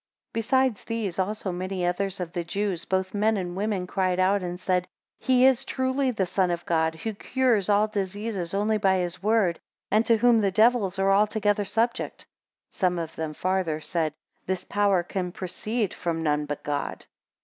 41 0.31 0.31
Besides 0.33 0.85
these, 0.85 1.19
also 1.19 1.51
many 1.51 1.85
others 1.85 2.19
of 2.19 2.33
the 2.33 2.43
Jews, 2.43 2.85
both 2.85 3.13
men 3.13 3.37
and 3.37 3.55
Women, 3.55 3.85
cried 3.85 4.19
out 4.19 4.41
and 4.41 4.59
said, 4.59 4.87
He 5.19 5.45
is 5.45 5.63
truly 5.63 6.09
the 6.09 6.25
Son 6.25 6.49
of 6.49 6.65
God, 6.65 6.95
who 6.95 7.13
cures 7.13 7.69
all 7.69 7.87
diseases 7.87 8.55
only 8.55 8.79
by 8.79 8.97
his 8.97 9.21
word, 9.21 9.59
and 9.91 10.03
to 10.07 10.17
whom 10.17 10.39
the 10.39 10.49
devils 10.49 10.97
are 10.97 11.11
altogether 11.13 11.65
subject. 11.65 12.23
42 12.71 12.75
Some 12.79 12.97
of 12.97 13.15
them 13.15 13.35
farther 13.35 13.79
said, 13.79 14.15
This 14.47 14.65
power 14.65 15.03
can 15.03 15.31
proceed 15.31 15.93
from 15.93 16.23
none 16.23 16.47
but 16.47 16.63
God. 16.63 17.05